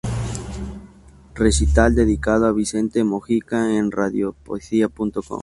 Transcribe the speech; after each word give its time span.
Recital 1.35 1.93
dedicado 1.93 2.47
a 2.47 2.53
Vicente 2.53 3.03
Mojica 3.03 3.71
en 3.71 3.91
Radiopoesia.com 3.91 5.39